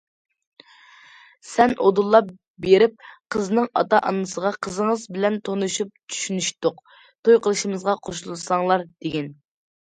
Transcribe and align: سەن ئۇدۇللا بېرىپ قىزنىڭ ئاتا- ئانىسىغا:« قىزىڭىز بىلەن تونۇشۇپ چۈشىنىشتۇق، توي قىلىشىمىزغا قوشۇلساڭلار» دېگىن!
سەن 1.49 1.73
ئۇدۇللا 1.87 2.21
بېرىپ 2.65 2.95
قىزنىڭ 3.35 3.67
ئاتا- 3.81 3.99
ئانىسىغا:« 4.13 4.53
قىزىڭىز 4.69 5.05
بىلەن 5.19 5.37
تونۇشۇپ 5.51 5.93
چۈشىنىشتۇق، 6.15 6.81
توي 7.29 7.39
قىلىشىمىزغا 7.49 7.97
قوشۇلساڭلار» 8.09 8.87
دېگىن! 8.95 9.31